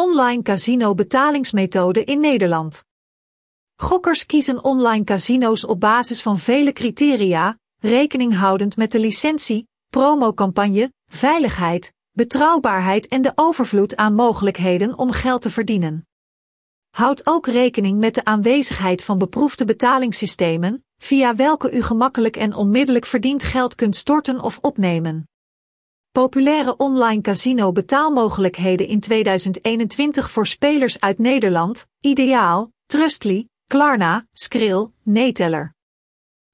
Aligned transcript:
Online 0.00 0.42
casino 0.42 0.94
betalingsmethode 0.94 2.04
in 2.04 2.20
Nederland. 2.20 2.84
Gokkers 3.76 4.26
kiezen 4.26 4.64
online 4.64 5.04
casino's 5.04 5.66
op 5.66 5.80
basis 5.80 6.22
van 6.22 6.38
vele 6.38 6.72
criteria, 6.72 7.58
rekening 7.78 8.34
houdend 8.34 8.76
met 8.76 8.92
de 8.92 8.98
licentie, 8.98 9.68
promocampagne, 9.90 10.92
veiligheid, 11.06 11.92
betrouwbaarheid 12.10 13.08
en 13.08 13.22
de 13.22 13.32
overvloed 13.34 13.96
aan 13.96 14.14
mogelijkheden 14.14 14.98
om 14.98 15.10
geld 15.10 15.42
te 15.42 15.50
verdienen. 15.50 16.06
Houd 16.90 17.26
ook 17.26 17.46
rekening 17.46 17.98
met 17.98 18.14
de 18.14 18.24
aanwezigheid 18.24 19.04
van 19.04 19.18
beproefde 19.18 19.64
betalingssystemen, 19.64 20.84
via 20.96 21.36
welke 21.36 21.70
u 21.72 21.82
gemakkelijk 21.82 22.36
en 22.36 22.54
onmiddellijk 22.54 23.06
verdiend 23.06 23.42
geld 23.42 23.74
kunt 23.74 23.96
storten 23.96 24.40
of 24.40 24.58
opnemen. 24.60 25.29
Populaire 26.12 26.76
online 26.76 27.20
casino 27.20 27.72
betaalmogelijkheden 27.72 28.86
in 28.86 29.00
2021 29.00 30.30
voor 30.30 30.46
spelers 30.46 31.00
uit 31.00 31.18
Nederland, 31.18 31.86
Ideaal, 32.00 32.72
Trustly, 32.86 33.48
Klarna, 33.66 34.26
Skrill, 34.32 34.88
Neteller. 35.02 35.74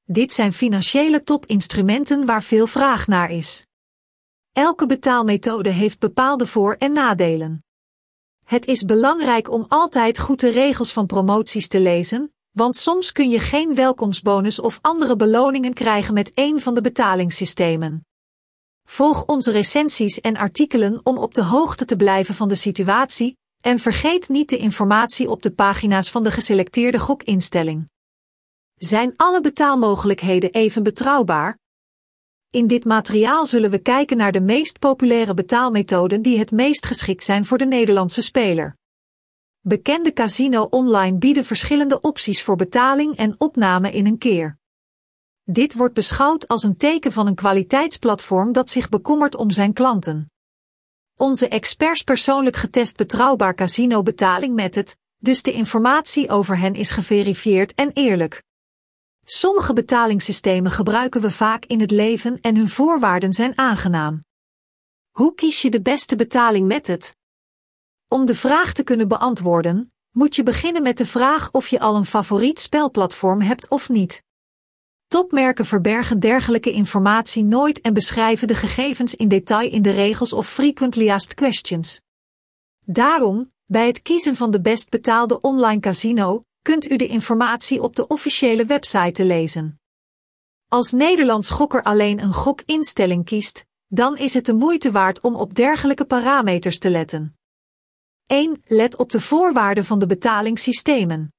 Dit 0.05 0.33
zijn 0.33 0.53
financiële 0.53 1.23
topinstrumenten 1.23 2.27
waar 2.27 2.43
veel 2.43 2.67
vraag 2.67 3.07
naar 3.07 3.31
is. 3.31 3.67
Elke 4.53 4.87
betaalmethode 4.87 5.71
heeft 5.71 5.99
bepaalde 5.99 6.47
voor- 6.47 6.77
en 6.79 6.93
nadelen. 6.93 7.65
Het 8.45 8.67
is 8.67 8.85
belangrijk 8.85 9.51
om 9.51 9.65
altijd 9.69 10.19
goed 10.19 10.41
de 10.41 10.51
regels 10.51 10.93
van 10.93 11.07
promoties 11.07 11.69
te 11.69 11.81
lezen, 11.81 12.35
want 12.51 12.77
soms 12.77 13.13
kun 13.13 13.31
je 13.31 13.39
geen 13.39 13.75
welkomstbonus 13.75 14.61
of 14.61 14.79
andere 14.83 15.17
beloningen 15.17 15.75
krijgen 15.75 16.15
met 16.15 16.33
een 16.35 16.61
van 16.61 16.75
de 16.75 16.81
betalingssystemen. 16.81 18.06
Volg 18.89 19.25
onze 19.25 19.51
recensies 19.51 20.21
en 20.21 20.37
artikelen 20.37 21.01
om 21.03 21.19
op 21.19 21.35
de 21.35 21.43
hoogte 21.43 21.85
te 21.85 21.97
blijven 21.97 22.35
van 22.35 22.49
de 22.49 22.55
situatie 22.55 23.37
en 23.61 23.79
vergeet 23.79 24.29
niet 24.29 24.49
de 24.49 24.57
informatie 24.57 25.31
op 25.31 25.43
de 25.43 25.51
pagina's 25.51 26.11
van 26.11 26.25
de 26.25 26.31
geselecteerde 26.31 26.99
gokinstelling. 26.99 27.89
Zijn 28.75 29.13
alle 29.17 29.41
betaalmogelijkheden 29.41 30.53
even 30.53 30.83
betrouwbaar? 30.83 31.59
In 32.51 32.67
dit 32.67 32.85
materiaal 32.85 33.47
zullen 33.47 33.71
we 33.71 33.79
kijken 33.79 34.17
naar 34.17 34.33
de 34.33 34.41
meest 34.41 34.79
populaire 34.79 35.35
betaalmethoden 35.35 36.23
die 36.23 36.39
het 36.39 36.51
meest 36.51 36.87
geschikt 36.87 37.25
zijn 37.25 37.45
voor 37.45 37.59
de 37.59 37.67
Nederlandse 37.67 38.23
speler. 38.23 38.77
Bekende 39.61 40.13
casino 40.13 40.63
online 40.63 41.19
bieden 41.19 41.45
verschillende 41.45 42.01
opties 42.01 42.43
voor 42.43 42.57
betaling 42.57 43.17
en 43.17 43.35
opname 43.39 43.93
in 43.93 44.07
een 44.07 44.19
keer. 44.19 44.59
Dit 45.49 45.75
wordt 45.75 45.95
beschouwd 45.95 46.49
als 46.49 46.63
een 46.63 46.77
teken 46.77 47.13
van 47.13 47.27
een 47.27 47.35
kwaliteitsplatform 47.35 48.53
dat 48.53 48.71
zich 48.71 48.89
bekommert 48.89 49.35
om 49.35 49.51
zijn 49.51 49.73
klanten. 49.73 50.31
Onze 51.17 51.49
experts 51.49 52.03
persoonlijk 52.03 52.57
getest 52.57 52.97
betrouwbaar 52.97 53.55
casino 53.55 54.03
betaling 54.03 54.55
met 54.55 54.75
het, 54.75 54.97
dus 55.17 55.43
de 55.43 55.53
informatie 55.53 56.31
over 56.31 56.59
hen 56.59 56.75
is 56.75 56.91
geverifieerd 56.91 57.75
en 57.75 57.91
eerlijk. 57.93 58.43
Sommige 59.25 59.73
betalingssystemen 59.73 60.71
gebruiken 60.71 61.21
we 61.21 61.31
vaak 61.31 61.65
in 61.65 61.81
het 61.81 61.91
leven 61.91 62.41
en 62.41 62.57
hun 62.57 62.69
voorwaarden 62.69 63.33
zijn 63.33 63.59
aangenaam. 63.59 64.25
Hoe 65.11 65.35
kies 65.35 65.63
je 65.63 65.71
de 65.71 65.83
beste 65.83 66.17
betaling 66.17 66.67
met 66.67 66.87
het? 66.87 67.17
Om 68.09 68.27
de 68.27 68.35
vraag 68.35 68.73
te 68.73 68.83
kunnen 68.83 69.09
beantwoorden, 69.09 69.93
moet 70.11 70.35
je 70.35 70.43
beginnen 70.43 70.83
met 70.83 70.99
de 70.99 71.07
vraag 71.07 71.53
of 71.53 71.69
je 71.69 71.81
al 71.81 71.97
een 71.97 72.07
favoriet 72.07 72.59
spelplatform 72.59 73.41
hebt 73.41 73.69
of 73.69 73.89
niet. 73.89 74.25
Topmerken 75.07 75.65
verbergen 75.65 76.21
dergelijke 76.21 76.73
informatie 76.73 77.45
nooit 77.45 77.81
en 77.81 77.95
beschrijven 77.95 78.49
de 78.49 78.55
gegevens 78.55 79.15
in 79.15 79.29
detail 79.29 79.71
in 79.71 79.83
de 79.83 79.91
regels 79.91 80.33
of 80.33 80.49
frequently 80.49 81.11
asked 81.11 81.35
questions. 81.35 82.01
Daarom, 82.85 83.53
bij 83.65 83.87
het 83.87 84.03
kiezen 84.03 84.37
van 84.37 84.51
de 84.51 84.61
best 84.61 84.91
betaalde 84.91 85.41
online 85.41 85.81
casino, 85.81 86.45
kunt 86.63 86.91
u 86.91 86.97
de 86.97 87.07
informatie 87.07 87.83
op 87.83 87.97
de 87.97 88.07
officiële 88.07 88.65
website 88.65 89.25
lezen. 89.25 89.81
Als 90.69 90.93
Nederlands 90.93 91.51
gokker 91.51 91.83
alleen 91.83 92.23
een 92.23 92.33
gokinstelling 92.33 93.25
kiest, 93.25 93.65
dan 93.87 94.17
is 94.17 94.35
het 94.35 94.47
de 94.47 94.55
moeite 94.55 94.91
waard 94.91 95.21
om 95.21 95.35
op 95.35 95.55
dergelijke 95.55 96.05
parameters 96.05 96.79
te 96.79 96.91
letten. 96.91 97.37
1. 98.27 98.63
Let 98.65 98.97
op 98.97 99.13
de 99.13 99.21
voorwaarden 99.21 99.85
van 99.85 99.99
de 99.99 100.07
betalingssystemen. 100.07 101.36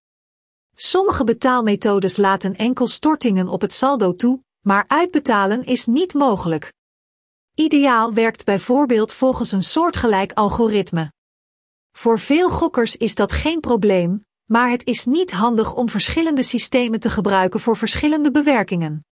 Sommige 0.79 1.23
betaalmethodes 1.23 2.17
laten 2.17 2.55
enkel 2.55 2.87
stortingen 2.87 3.47
op 3.47 3.61
het 3.61 3.73
saldo 3.73 4.15
toe, 4.15 4.43
maar 4.61 4.85
uitbetalen 4.87 5.65
is 5.65 5.85
niet 5.85 6.13
mogelijk. 6.13 6.73
Ideaal 7.55 8.13
werkt 8.13 8.45
bijvoorbeeld 8.45 9.13
volgens 9.13 9.51
een 9.51 9.63
soortgelijk 9.63 10.33
algoritme. 10.33 11.11
Voor 11.91 12.19
veel 12.19 12.49
gokkers 12.49 12.95
is 12.95 13.15
dat 13.15 13.31
geen 13.31 13.59
probleem, 13.59 14.25
maar 14.45 14.69
het 14.69 14.85
is 14.85 15.05
niet 15.05 15.31
handig 15.31 15.75
om 15.75 15.89
verschillende 15.89 16.43
systemen 16.43 16.99
te 16.99 17.09
gebruiken 17.09 17.59
voor 17.59 17.77
verschillende 17.77 18.31
bewerkingen. 18.31 19.05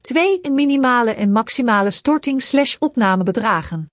2. 0.00 0.50
Minimale 0.50 1.14
en 1.14 1.32
maximale 1.32 1.90
storting-opnamebedragen. 1.90 3.90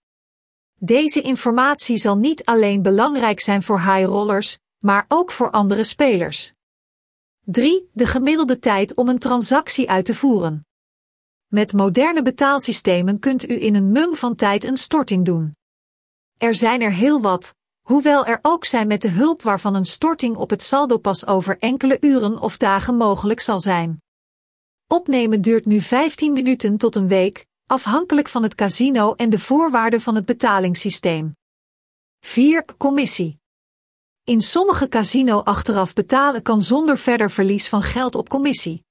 Deze 0.80 1.22
informatie 1.22 1.98
zal 1.98 2.18
niet 2.18 2.46
alleen 2.46 2.82
belangrijk 2.82 3.40
zijn 3.40 3.64
voor 3.64 3.80
high 3.80 4.06
rollers, 4.06 4.58
maar 4.84 5.06
ook 5.08 5.32
voor 5.32 5.52
andere 5.52 5.84
spelers. 5.84 6.55
3. 7.48 7.90
De 7.94 8.06
gemiddelde 8.06 8.60
tijd 8.60 8.96
om 8.96 9.10
een 9.10 9.20
transactie 9.20 9.90
uit 9.90 10.06
te 10.06 10.16
voeren. 10.16 10.66
Met 11.48 11.74
moderne 11.74 12.22
betaalsystemen 12.22 13.20
kunt 13.20 13.50
u 13.50 13.62
in 13.62 13.76
een 13.76 13.92
mum 13.92 14.16
van 14.16 14.36
tijd 14.36 14.64
een 14.64 14.78
storting 14.78 15.26
doen. 15.26 15.56
Er 16.38 16.56
zijn 16.56 16.82
er 16.82 16.94
heel 16.94 17.22
wat, 17.22 17.56
hoewel 17.82 18.26
er 18.26 18.40
ook 18.42 18.66
zijn 18.66 18.88
met 18.88 19.02
de 19.02 19.10
hulp 19.10 19.42
waarvan 19.42 19.76
een 19.76 19.86
storting 19.86 20.36
op 20.36 20.50
het 20.50 20.62
saldo 20.62 20.98
pas 20.98 21.28
over 21.28 21.58
enkele 21.60 21.98
uren 22.00 22.40
of 22.40 22.58
dagen 22.58 22.96
mogelijk 22.96 23.40
zal 23.40 23.60
zijn. 23.60 24.02
Opnemen 24.88 25.42
duurt 25.42 25.66
nu 25.66 25.82
15 25.82 26.34
minuten 26.34 26.78
tot 26.78 26.96
een 26.96 27.08
week, 27.08 27.46
afhankelijk 27.66 28.28
van 28.28 28.44
het 28.44 28.56
casino 28.56 29.14
en 29.14 29.30
de 29.30 29.40
voorwaarden 29.40 30.02
van 30.02 30.16
het 30.16 30.26
betalingssysteem. 30.26 31.36
4. 32.20 32.66
Commissie. 32.78 33.44
In 34.26 34.42
sommige 34.42 34.88
casino 34.88 35.40
achteraf 35.40 35.94
betalen 35.94 36.42
kan 36.42 36.62
zonder 36.62 36.98
verder 36.98 37.32
verlies 37.32 37.70
van 37.70 37.82
geld 37.82 38.16
op 38.16 38.30
commissie. 38.30 38.84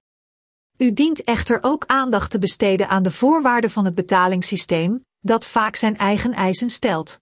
U 0.76 0.92
dient 0.92 1.22
echter 1.24 1.58
ook 1.62 1.84
aandacht 1.86 2.30
te 2.30 2.38
besteden 2.38 2.88
aan 2.88 3.02
de 3.02 3.10
voorwaarden 3.10 3.70
van 3.70 3.84
het 3.84 3.94
betalingssysteem, 3.94 5.04
dat 5.20 5.44
vaak 5.44 5.76
zijn 5.76 5.96
eigen 5.96 6.32
eisen 6.32 6.70
stelt. 6.70 7.20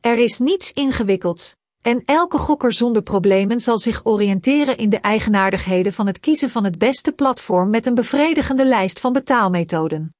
Er 0.00 0.18
is 0.18 0.38
niets 0.38 0.72
ingewikkelds, 0.72 1.54
en 1.80 2.02
elke 2.04 2.38
gokker 2.38 2.72
zonder 2.72 3.02
problemen 3.02 3.60
zal 3.60 3.78
zich 3.78 4.04
oriënteren 4.04 4.76
in 4.76 4.90
de 4.90 4.98
eigenaardigheden 4.98 5.92
van 5.92 6.06
het 6.06 6.20
kiezen 6.20 6.50
van 6.50 6.64
het 6.64 6.78
beste 6.78 7.12
platform 7.12 7.70
met 7.70 7.86
een 7.86 7.94
bevredigende 7.94 8.64
lijst 8.64 9.00
van 9.00 9.12
betaalmethoden. 9.12 10.14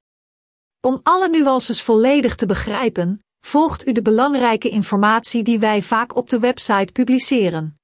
Om 0.81 0.99
alle 1.03 1.29
nuances 1.29 1.81
volledig 1.81 2.35
te 2.35 2.45
begrijpen, 2.45 3.24
volgt 3.45 3.87
u 3.87 3.91
de 3.91 4.01
belangrijke 4.01 4.69
informatie 4.69 5.43
die 5.43 5.59
wij 5.59 5.81
vaak 5.81 6.15
op 6.15 6.29
de 6.29 6.39
website 6.39 6.91
publiceren. 6.91 7.79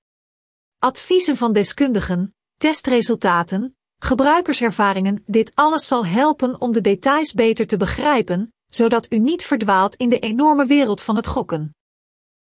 Adviezen 0.79 1.37
van 1.37 1.53
deskundigen, 1.53 2.35
testresultaten, 2.57 3.75
gebruikerservaringen, 3.97 5.23
dit 5.25 5.51
alles 5.53 5.87
zal 5.87 6.05
helpen 6.05 6.61
om 6.61 6.71
de 6.71 6.81
details 6.81 7.33
beter 7.33 7.67
te 7.67 7.77
begrijpen, 7.77 8.53
zodat 8.67 9.11
u 9.13 9.19
niet 9.19 9.43
verdwaalt 9.43 9.95
in 9.95 10.09
de 10.09 10.19
enorme 10.19 10.65
wereld 10.65 11.01
van 11.01 11.15
het 11.15 11.27
gokken. 11.27 11.75